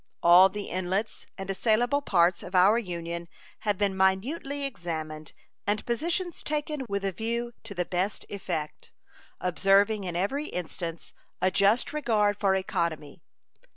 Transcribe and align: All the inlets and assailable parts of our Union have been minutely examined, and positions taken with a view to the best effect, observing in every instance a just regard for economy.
All 0.23 0.49
the 0.49 0.63
inlets 0.69 1.27
and 1.37 1.47
assailable 1.47 2.01
parts 2.01 2.41
of 2.41 2.55
our 2.55 2.79
Union 2.79 3.27
have 3.59 3.77
been 3.77 3.95
minutely 3.95 4.63
examined, 4.63 5.31
and 5.67 5.85
positions 5.85 6.41
taken 6.41 6.87
with 6.89 7.05
a 7.05 7.11
view 7.11 7.53
to 7.65 7.75
the 7.75 7.85
best 7.85 8.25
effect, 8.27 8.93
observing 9.39 10.05
in 10.05 10.15
every 10.15 10.47
instance 10.47 11.13
a 11.39 11.51
just 11.51 11.93
regard 11.93 12.35
for 12.35 12.55
economy. 12.55 13.21